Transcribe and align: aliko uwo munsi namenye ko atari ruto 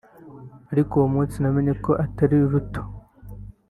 aliko 0.69 0.91
uwo 0.99 1.07
munsi 1.15 1.35
namenye 1.39 1.73
ko 1.85 1.91
atari 2.05 2.35
ruto 2.51 2.81